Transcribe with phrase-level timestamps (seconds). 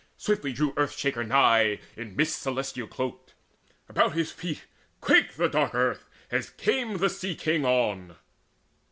[0.17, 3.35] Swiftly drew Earth shaker nigh In mist celestial cloaked:
[3.87, 4.65] about his feet
[4.99, 8.15] Quaked the dark earth as came the Sea king on.